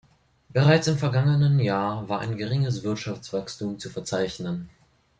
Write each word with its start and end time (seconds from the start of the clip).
Bereits 0.49 0.87
im 0.87 0.97
vergangenen 0.97 1.59
Jahr 1.59 2.09
war 2.09 2.21
ein 2.21 2.35
geringeres 2.35 2.81
Wirtschaftswachstum 2.81 3.77
zu 3.77 3.91
verzeichnen. 3.91 4.67